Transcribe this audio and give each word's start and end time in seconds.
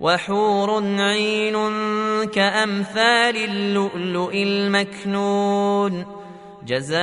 وحور 0.00 0.84
عين 0.98 1.54
كأمثال 2.26 3.36
اللؤلؤ 3.36 4.32
المكنون. 4.34 6.06
جزاء 6.66 6.98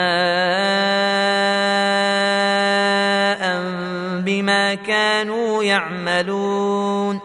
بما 4.25 4.75
كانوا 4.75 5.63
يعملون. 5.63 7.19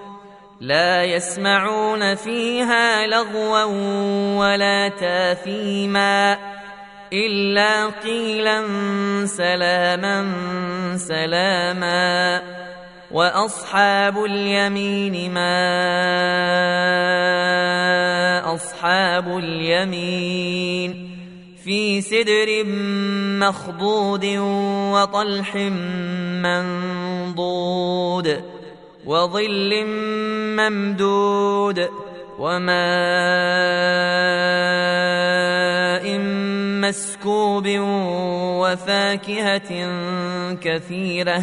لا 0.60 1.04
يسمعون 1.04 2.14
فيها 2.14 3.06
لغوا 3.06 3.64
ولا 4.38 4.88
تاثيما. 4.88 6.38
إلا 7.12 7.86
قيلا 7.86 8.62
سلاما 9.26 10.32
سلاما. 10.96 12.42
وأصحاب 13.10 14.24
اليمين 14.24 15.34
ما 15.34 15.56
أصحاب 18.54 19.38
اليمين 19.38 21.10
في 21.64 22.00
سدر 22.00 22.64
مخضود 23.40 24.24
وطلح 24.92 25.56
منضود 26.46 28.42
وظل 29.06 29.86
ممدود 30.56 31.88
وماء 32.38 32.76
مسكوب 36.82 37.66
وفاكهة 38.60 39.70
كثيرة 40.54 41.42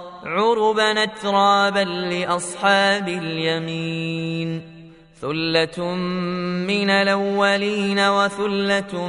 عربا 0.25 1.03
اترابا 1.03 1.79
لأصحاب 1.83 3.07
اليمين. 3.07 4.61
ثلة 5.21 5.95
من 6.67 6.89
الأولين 6.89 7.99
وثلة 7.99 9.07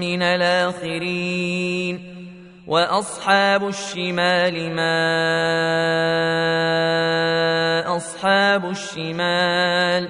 من 0.00 0.22
الآخرين. 0.22 2.16
وأصحاب 2.66 3.68
الشمال 3.68 4.74
ما 4.74 5.16
أصحاب 7.96 8.70
الشمال 8.70 10.08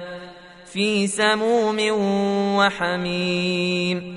في 0.65 1.07
سموم 1.07 1.77
وحميم. 2.57 4.16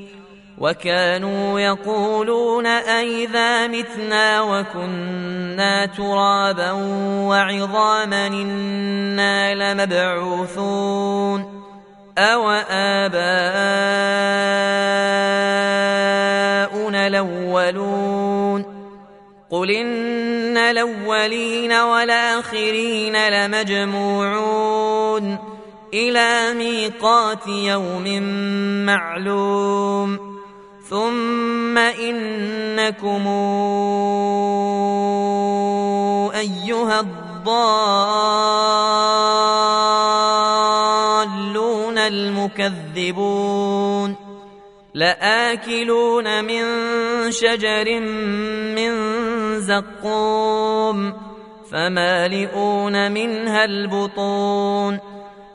وكانوا 0.61 1.59
يقولون 1.59 2.65
أئذا 2.65 3.67
متنا 3.67 4.41
وكنا 4.41 5.85
ترابا 5.85 6.71
وعظاما 7.27 8.27
إنا 8.27 9.55
لمبعوثون 9.73 11.61
أو 12.17 12.49
آباؤنا 12.69 13.11
الأولون 17.07 18.65
قل 19.49 19.71
إن 19.71 20.57
الأولين 20.57 21.71
والآخرين 21.73 23.29
لمجموعون 23.29 24.81
إلى 25.93 26.53
ميقات 26.53 27.47
يوم 27.47 28.23
معلوم 28.85 30.40
ثم 30.91 31.77
إنكم 31.77 33.27
أيها 36.35 36.99
الضالون 36.99 37.47
المكذبون 43.07 43.35
لآكلون 44.93 46.43
من 46.43 46.63
شجر 47.31 47.99
من 48.75 48.91
زقوم 49.59 51.13
فمالئون 51.71 53.11
منها 53.11 53.65
البطون 53.65 54.99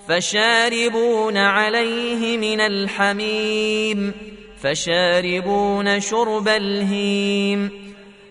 فشاربون 0.08 1.36
عليه 1.36 2.38
من 2.38 2.60
الحميم 2.60 4.35
فشاربون 4.62 6.00
شرب 6.00 6.48
الهيم. 6.48 7.70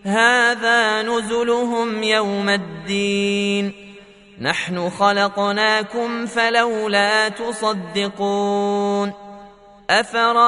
هذا 0.03 1.01
نزلهم 1.01 2.03
يوم 2.03 2.49
الدين. 2.49 3.73
نحن 4.41 4.89
خلقناكم 4.89 6.25
فلولا 6.25 7.29
تصدقون. 7.29 9.13
أفرأيتم 9.89 10.47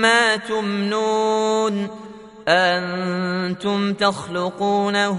ما 0.00 0.36
تمنون؟ 0.36 2.04
أنتم 2.48 3.94
تخلقونه 3.94 5.18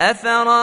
أفرأيتم 0.00 0.56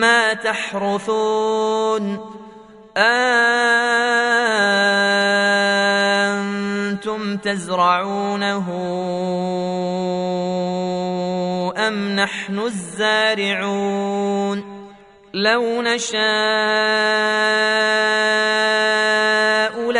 ما 0.00 0.34
تحرثون 0.34 2.32
أنتم 2.96 3.36
تزرعونه 7.36 8.68
أم 11.78 12.16
نحن 12.16 12.58
الزارعون 12.58 14.02
لو 15.34 15.82
نشاء 15.82 16.22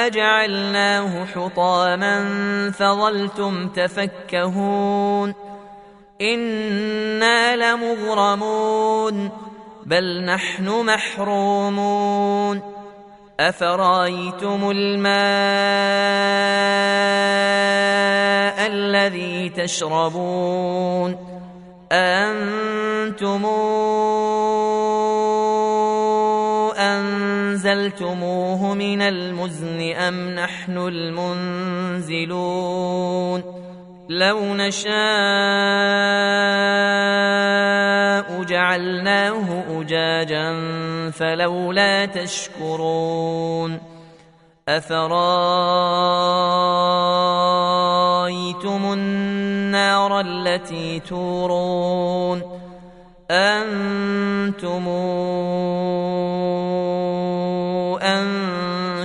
لجعلناه 0.06 1.24
حطاما 1.24 2.24
فظلتم 2.70 3.68
تفكهون 3.68 5.34
إنا 6.20 7.56
لمغرمون 7.56 9.30
بل 9.86 10.24
نحن 10.24 10.84
محرومون 10.86 12.62
أفرأيتم 13.40 14.70
الماء 14.70 15.12
الذي 18.66 19.48
تشربون 19.48 21.16
أنتم 21.92 23.44
أنزلتموه 27.72 28.74
من 28.74 29.02
المزن 29.02 29.92
أم 29.92 30.30
نحن 30.30 30.78
المنزلون 31.98 32.42
لو 34.08 34.54
نشاء 34.54 34.92
جعلناه 38.44 39.64
أجاجا 39.80 40.60
فلولا 41.10 42.06
تشكرون 42.06 43.78
أفرايتم 44.68 45.12
النار 48.92 50.20
التي 50.20 51.00
تورون 51.00 52.42
أنتم 53.30 54.88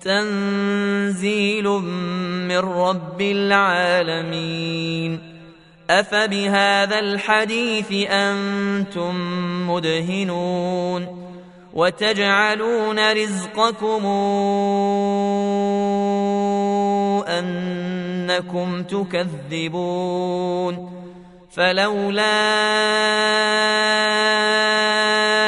تنزيل 0.00 1.68
من 2.48 2.58
رب 2.58 3.20
العالمين. 3.20 5.20
أفبهذا 5.90 6.98
الحديث 6.98 7.92
أنتم 8.10 9.14
مدهنون. 9.70 11.30
وتجعلون 11.74 13.12
رزقكم 13.12 14.06
أنكم 17.28 18.82
تكذبون. 18.82 20.90
فلولا 21.52 22.40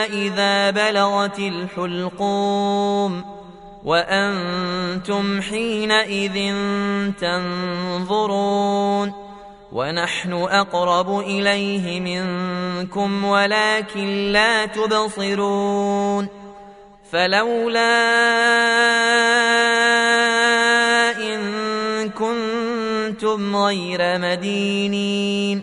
إذا 0.04 0.70
بلغت 0.70 1.38
الحلقوم 1.38 3.41
وأنتم 3.84 5.42
حينئذ 5.42 6.54
تنظرون 7.20 9.12
ونحن 9.72 10.32
أقرب 10.32 11.18
إليه 11.18 12.00
منكم 12.00 13.24
ولكن 13.24 14.32
لا 14.32 14.66
تبصرون 14.66 16.28
فلولا 17.12 17.92
إن 21.18 21.40
كنتم 22.10 23.56
غير 23.56 24.18
مدينين 24.18 25.62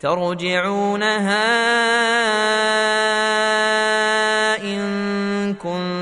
ترجعونها 0.00 1.52
إن 4.64 5.54
كنتم 5.54 6.01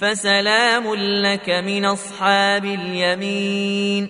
فسلام 0.00 0.94
لك 0.94 1.50
من 1.50 1.84
أصحاب 1.84 2.64
اليمين. 2.64 4.08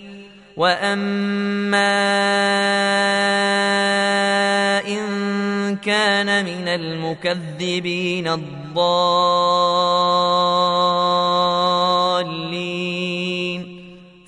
وأما 0.57 1.79
إن 4.89 5.77
كان 5.77 6.45
من 6.45 6.69
المكذبين 6.69 8.29
الضالين. 8.29 8.99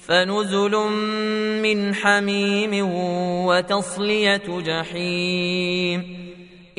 فنزل 0.08 0.76
من 1.62 1.94
حميم 1.94 2.88
وتصلية 3.46 4.42
جحيم. 4.48 6.29